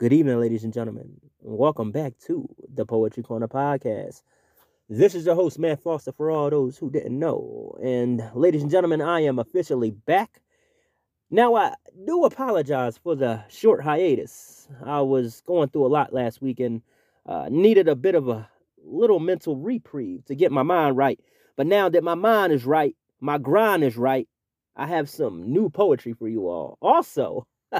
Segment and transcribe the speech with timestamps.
[0.00, 1.20] Good evening, ladies and gentlemen.
[1.42, 4.22] Welcome back to the Poetry Corner podcast.
[4.88, 7.76] This is your host, Matt Foster, for all those who didn't know.
[7.82, 10.40] And, ladies and gentlemen, I am officially back.
[11.30, 11.74] Now, I
[12.06, 14.68] do apologize for the short hiatus.
[14.86, 16.80] I was going through a lot last week and
[17.26, 18.48] uh, needed a bit of a
[18.82, 21.20] little mental reprieve to get my mind right.
[21.56, 24.26] But now that my mind is right, my grind is right,
[24.74, 26.78] I have some new poetry for you all.
[26.80, 27.46] Also,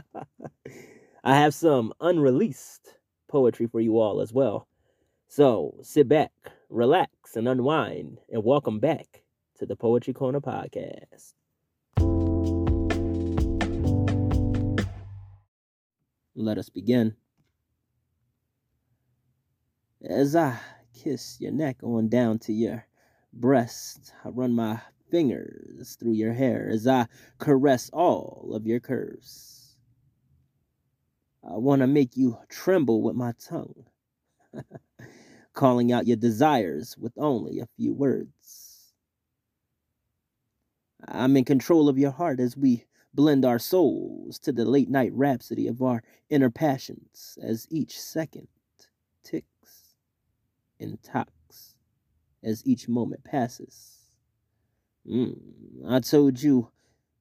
[1.22, 2.96] I have some unreleased
[3.28, 4.66] poetry for you all as well.
[5.28, 6.32] So sit back,
[6.70, 9.22] relax, and unwind, and welcome back
[9.58, 11.34] to the Poetry Corner podcast.
[16.34, 17.14] Let us begin.
[20.02, 20.58] As I
[20.94, 22.86] kiss your neck on down to your
[23.34, 24.80] breast, I run my
[25.10, 27.08] fingers through your hair as I
[27.38, 29.59] caress all of your curves.
[31.42, 33.86] I want to make you tremble with my tongue,
[35.54, 38.92] calling out your desires with only a few words.
[41.08, 45.12] I'm in control of your heart as we blend our souls to the late night
[45.14, 48.48] rhapsody of our inner passions as each second
[49.24, 49.94] ticks
[50.78, 51.74] and tocks
[52.42, 53.98] as each moment passes.
[55.08, 55.38] Mm,
[55.88, 56.70] I told you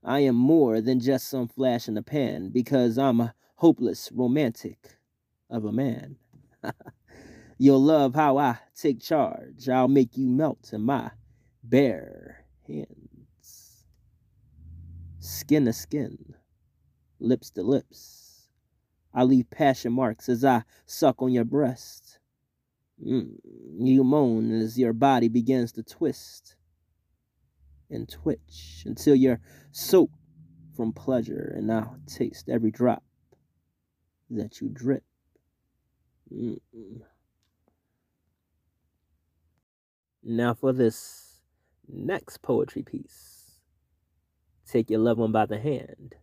[0.04, 4.96] I am more than just some flash in the pan because I'm a hopeless romantic
[5.50, 6.16] of a man.
[7.58, 9.68] You'll love how I take charge.
[9.68, 11.12] I'll make you melt in my
[11.62, 13.84] bare hands.
[15.20, 16.36] Skin to skin,
[17.20, 18.48] lips to lips.
[19.14, 22.20] I leave passion marks as I suck on your breast.
[23.06, 23.40] Mm,
[23.78, 26.56] you moan as your body begins to twist
[27.90, 29.42] and twitch until you're
[29.74, 30.16] soaked
[30.78, 33.04] from pleasure, and now taste every drop
[34.30, 35.04] that you drip.
[36.34, 37.02] Mm-mm.
[40.24, 41.40] Now, for this
[41.88, 43.60] next poetry piece,
[44.70, 46.16] take your loved one by the hand.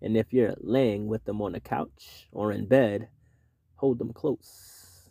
[0.00, 3.08] And if you're laying with them on the couch or in bed,
[3.76, 5.10] hold them close.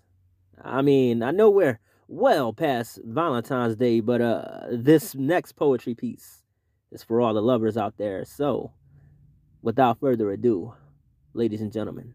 [0.63, 6.43] I mean, I know we're well past Valentine's Day, but uh this next poetry piece
[6.91, 8.23] is for all the lovers out there.
[8.25, 8.71] So,
[9.61, 10.75] without further ado,
[11.35, 12.13] ladies and gentlemen,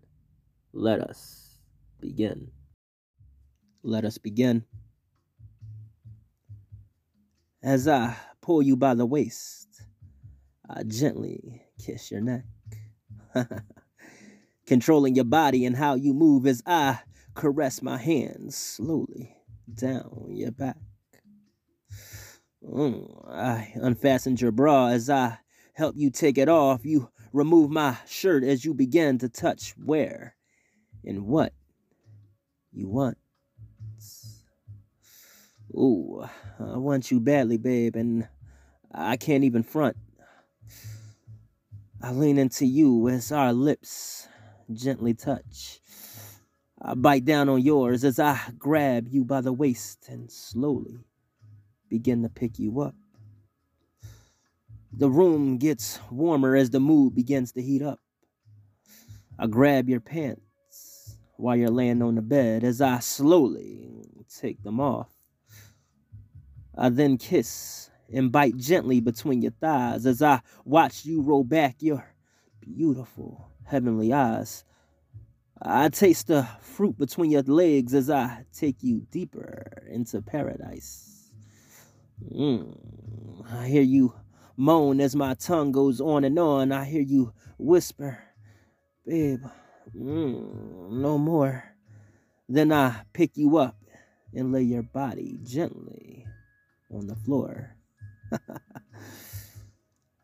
[0.73, 1.59] let us
[2.01, 2.51] begin.
[3.83, 4.65] Let us begin.
[7.63, 9.83] As I pull you by the waist,
[10.71, 12.45] I gently kiss your neck,
[14.67, 17.01] controlling your body and how you move as I
[17.35, 19.37] caress my hands slowly
[19.73, 20.79] down your back.
[22.65, 25.39] Mm, I unfastened your bra as I
[25.75, 26.85] help you take it off.
[26.85, 30.35] You remove my shirt as you begin to touch where
[31.05, 31.53] and what
[32.73, 33.19] you want.
[35.73, 36.25] Ooh,
[36.59, 38.29] I want you badly, babe, and
[38.93, 39.97] I can't even front.
[42.03, 44.27] I lean into you as our lips
[44.73, 45.81] gently touch.
[46.83, 51.05] I bite down on yours as I grab you by the waist and slowly
[51.89, 52.95] begin to pick you up.
[54.93, 58.01] The room gets warmer as the mood begins to heat up.
[59.39, 64.05] I grab your pants while you're laying on the bed as I slowly
[64.41, 65.09] take them off.
[66.77, 71.77] I then kiss and bite gently between your thighs as I watch you roll back
[71.81, 72.05] your
[72.61, 74.65] beautiful heavenly eyes
[75.63, 81.33] I taste the fruit between your legs as I take you deeper into paradise.
[82.35, 84.15] Mm, I hear you
[84.61, 86.71] moan as my tongue goes on and on.
[86.71, 88.19] I hear you whisper,
[89.07, 89.43] Babe,
[89.97, 91.65] mm, no more.
[92.49, 93.79] Then I pick you up
[94.35, 96.27] and lay your body gently
[96.93, 97.75] on the floor.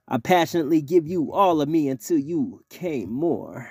[0.08, 3.68] I passionately give you all of me until you came more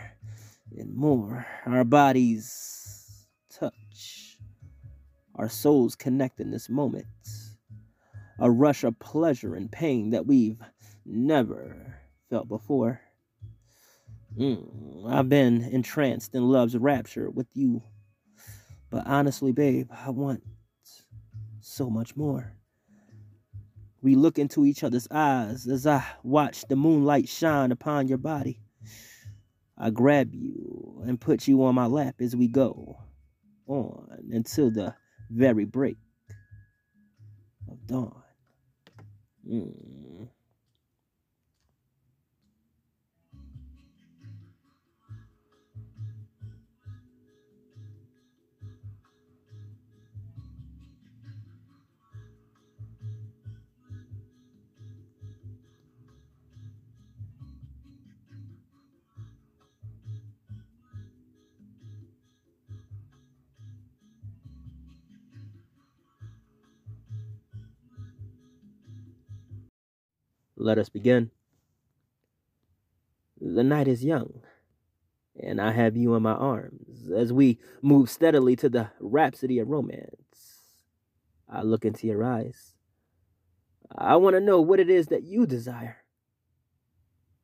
[0.76, 1.46] and more.
[1.66, 4.40] Our bodies touch,
[5.36, 7.06] our souls connect in this moment.
[8.40, 10.62] A rush of pleasure and pain that we've
[11.06, 12.00] never
[12.30, 13.00] felt before.
[14.38, 17.82] Mm, I've been entranced in love's rapture with you.
[18.90, 20.44] But honestly, babe, I want
[21.62, 22.54] so much more.
[24.02, 28.60] We look into each other's eyes as I watch the moonlight shine upon your body.
[29.78, 32.98] I grab you and put you on my lap as we go
[33.68, 34.94] on until the
[35.30, 35.98] very break
[37.70, 38.25] of dawn.
[39.46, 40.35] Mm.
[70.58, 71.32] Let us begin.
[73.42, 74.42] The night is young,
[75.38, 79.68] and I have you in my arms as we move steadily to the rhapsody of
[79.68, 80.16] romance.
[81.50, 82.74] I look into your eyes.
[83.96, 85.98] I want to know what it is that you desire.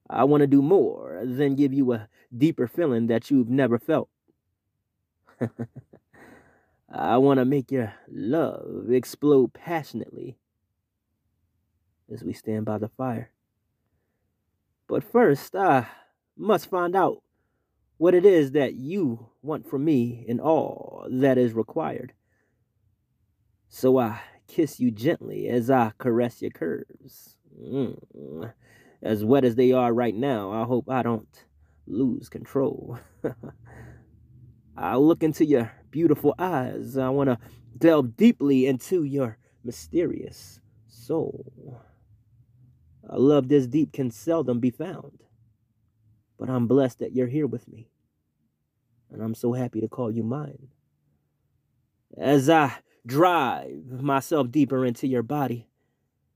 [0.09, 4.09] I want to do more than give you a deeper feeling that you've never felt.
[6.93, 10.37] I want to make your love explode passionately
[12.11, 13.31] as we stand by the fire.
[14.87, 15.87] But first, I
[16.37, 17.23] must find out
[17.97, 22.13] what it is that you want from me and all that is required.
[23.69, 27.37] So I kiss you gently as I caress your curves.
[27.63, 28.51] Mm.
[29.01, 31.45] As wet as they are right now, I hope I don't
[31.87, 32.99] lose control.
[34.77, 36.97] I look into your beautiful eyes.
[36.97, 37.37] I want to
[37.77, 41.81] delve deeply into your mysterious soul.
[43.07, 45.23] A love this deep can seldom be found.
[46.37, 47.89] But I'm blessed that you're here with me.
[49.11, 50.69] And I'm so happy to call you mine.
[52.17, 52.73] As I
[53.05, 55.67] drive myself deeper into your body,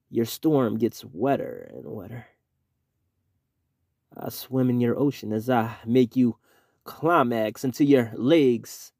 [0.10, 2.28] your storm gets wetter and wetter.
[4.18, 6.38] I swim in your ocean as I make you
[6.84, 8.94] climax until your legs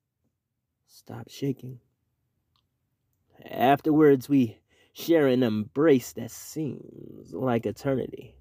[0.88, 1.80] stop shaking.
[3.50, 4.60] Afterwards, we
[4.96, 8.34] share an embrace that seems like eternity.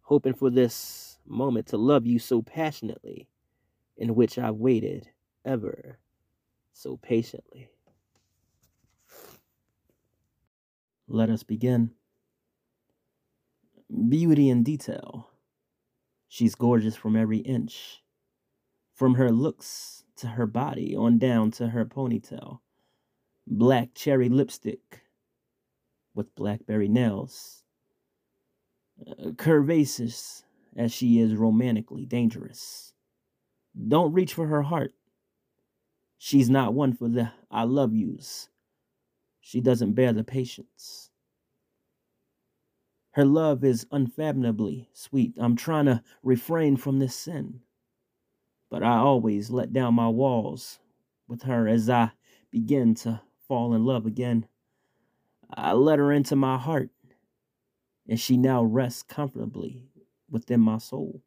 [0.00, 3.28] Hoping for this moment to love you so passionately,
[3.98, 5.10] in which I've waited
[5.44, 5.98] ever
[6.72, 7.68] so patiently.
[11.06, 11.90] Let us begin.
[14.08, 15.28] Beauty in detail.
[16.28, 18.02] She's gorgeous from every inch.
[18.94, 22.60] From her looks to her body, on down to her ponytail.
[23.46, 25.02] Black cherry lipstick
[26.14, 27.64] with blackberry nails.
[29.06, 30.44] Uh, curvaceous
[30.76, 32.92] as she is romantically dangerous.
[33.88, 34.92] Don't reach for her heart.
[36.18, 38.48] She's not one for the I love yous.
[39.40, 41.10] She doesn't bear the patience.
[43.12, 45.34] Her love is unfathomably sweet.
[45.38, 47.60] I'm trying to refrain from this sin.
[48.70, 50.78] But I always let down my walls
[51.28, 52.12] with her as I
[52.50, 53.20] begin to
[53.52, 54.46] fall in love again.
[55.54, 56.88] I let her into my heart,
[58.08, 59.90] and she now rests comfortably
[60.30, 61.20] within my soul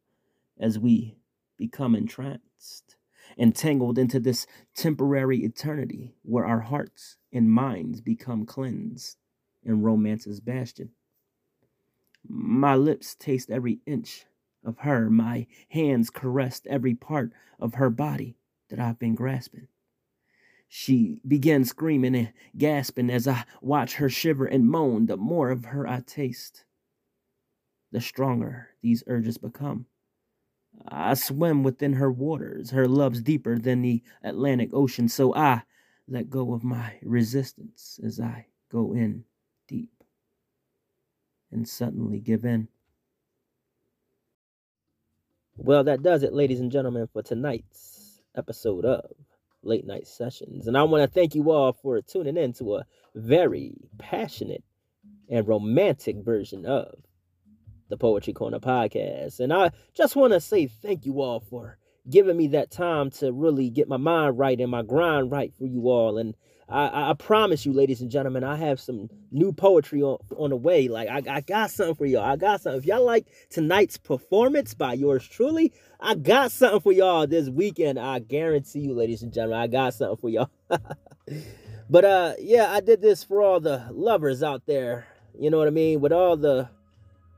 [0.58, 1.18] as we
[1.56, 2.96] become entranced
[3.38, 4.44] entangled into this
[4.74, 9.16] temporary eternity where our hearts and minds become cleansed
[9.62, 10.90] in romance's bastion.
[12.26, 14.26] My lips taste every inch
[14.64, 18.36] of her, my hands caressed every part of her body
[18.68, 19.68] that I've been grasping.
[20.68, 25.06] She began screaming and gasping as I watch her shiver and moan.
[25.06, 26.64] The more of her I taste,
[27.92, 29.86] the stronger these urges become.
[30.88, 32.70] I swim within her waters.
[32.70, 35.62] Her love's deeper than the Atlantic Ocean, so I
[36.08, 39.24] let go of my resistance as I go in
[39.68, 40.04] deep
[41.50, 42.68] and suddenly give in.
[45.56, 49.10] Well, that does it, ladies and gentlemen, for tonight's episode of
[49.66, 50.66] Late Night Sessions.
[50.66, 54.64] And I want to thank you all for tuning in to a very passionate
[55.28, 56.94] and romantic version of
[57.88, 59.40] the Poetry Corner podcast.
[59.40, 63.32] And I just want to say thank you all for giving me that time to
[63.32, 66.18] really get my mind right and my grind right for you all.
[66.18, 66.34] And
[66.68, 70.56] I, I promise you, ladies and gentlemen, I have some new poetry on, on the
[70.56, 70.88] way.
[70.88, 72.24] Like, I, I got something for y'all.
[72.24, 72.80] I got something.
[72.80, 78.00] If y'all like tonight's performance by yours truly, I got something for y'all this weekend.
[78.00, 80.50] I guarantee you, ladies and gentlemen, I got something for y'all.
[81.88, 85.06] but, uh, yeah, I did this for all the lovers out there.
[85.38, 86.00] You know what I mean?
[86.00, 86.68] With all the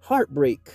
[0.01, 0.71] heartbreak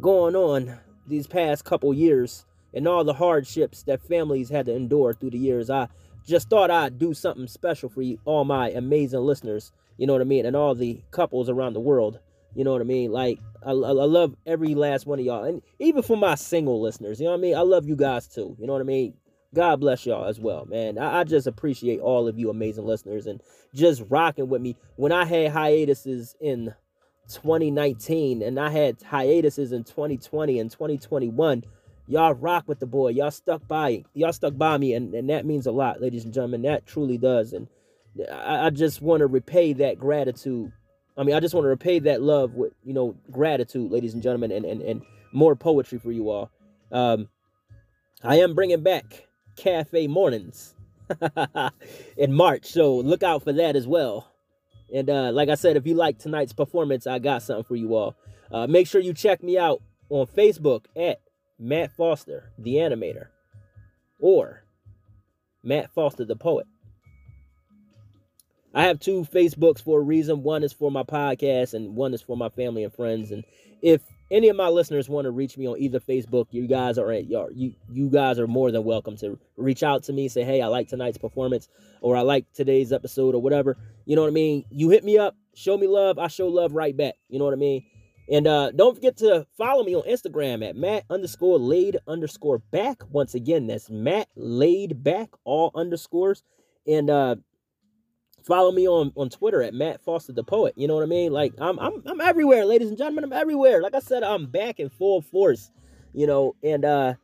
[0.00, 5.12] going on these past couple years and all the hardships that families had to endure
[5.12, 5.68] through the years.
[5.68, 5.88] I
[6.26, 10.22] just thought I'd do something special for you, all my amazing listeners, you know what
[10.22, 12.18] I mean, and all the couples around the world,
[12.54, 13.12] you know what I mean.
[13.12, 17.20] Like I, I love every last one of y'all, and even for my single listeners,
[17.20, 17.56] you know what I mean.
[17.56, 19.14] I love you guys too, you know what I mean.
[19.54, 20.98] God bless y'all as well, man.
[20.98, 23.40] I, I just appreciate all of you amazing listeners and
[23.74, 24.76] just rocking with me.
[24.96, 26.74] When I had hiatuses in
[27.28, 31.64] 2019 and I had hiatuses in 2020 and 2021.
[32.08, 33.10] Y'all rock with the boy.
[33.10, 36.32] Y'all stuck by y'all stuck by me and, and that means a lot, ladies and
[36.32, 36.62] gentlemen.
[36.62, 37.52] That truly does.
[37.52, 37.68] And
[38.32, 40.72] I, I just want to repay that gratitude.
[41.18, 44.22] I mean, I just want to repay that love with, you know, gratitude, ladies and
[44.22, 46.50] gentlemen, and, and, and more poetry for you all.
[46.90, 47.28] Um,
[48.22, 50.74] I am bringing back cafe mornings
[52.16, 54.32] in March, so look out for that as well.
[54.94, 57.94] And uh, like I said, if you like tonight's performance, I got something for you
[57.94, 58.16] all.
[58.50, 61.20] Uh, make sure you check me out on Facebook at
[61.58, 63.26] Matt Foster, the animator,
[64.20, 64.62] or
[65.62, 66.66] Matt Foster, the poet.
[68.74, 70.42] I have two Facebooks for a reason.
[70.42, 73.32] One is for my podcast, and one is for my family and friends.
[73.32, 73.44] And
[73.82, 77.12] if any of my listeners want to reach me on either Facebook, you guys are
[77.12, 80.28] you you guys are more than welcome to reach out to me.
[80.28, 81.68] Say, hey, I like tonight's performance,
[82.02, 83.76] or I like today's episode, or whatever.
[84.04, 84.64] You know what I mean?
[84.70, 87.14] You hit me up, show me love, I show love right back.
[87.28, 87.84] You know what I mean?
[88.30, 92.98] And uh, don't forget to follow me on Instagram at Matt underscore laid underscore back.
[93.10, 96.42] Once again, that's Matt laid back, all underscores.
[96.86, 97.36] And uh,
[98.44, 100.74] follow me on, on Twitter at Matt Foster the Poet.
[100.76, 101.32] You know what I mean?
[101.32, 103.24] Like I'm I'm I'm everywhere, ladies and gentlemen.
[103.24, 103.80] I'm everywhere.
[103.80, 105.70] Like I said, I'm back in full force.
[106.12, 107.14] You know, and uh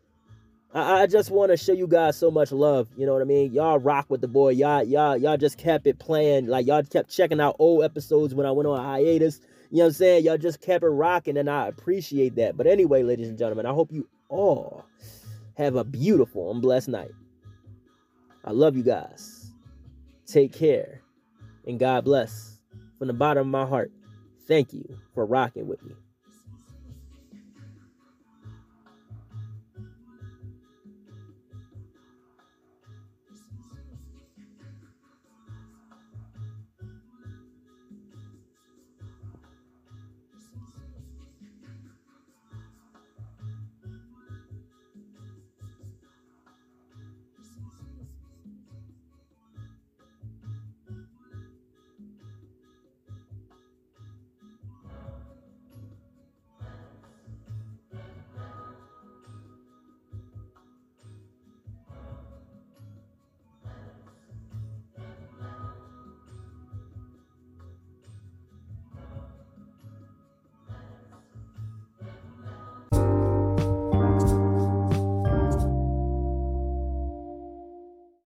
[0.75, 2.89] I, I just want to show you guys so much love.
[2.97, 3.53] You know what I mean?
[3.53, 4.51] Y'all rock with the boy.
[4.51, 6.47] Y'all, y'all, y'all just kept it playing.
[6.49, 9.41] Like y'all kept checking out old episodes when I went on hiatus.
[9.71, 10.25] You know what I'm saying?
[10.25, 12.57] Y'all just kept it rocking, and I appreciate that.
[12.57, 14.85] But anyway, ladies and gentlemen, I hope you all
[15.57, 17.13] have a beautiful and blessed night.
[18.45, 19.53] I love you guys.
[20.27, 21.01] Take care,
[21.67, 22.59] and God bless.
[22.99, 23.91] From the bottom of my heart,
[24.47, 25.95] thank you for rocking with me.